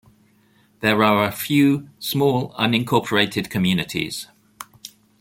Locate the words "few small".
1.31-2.53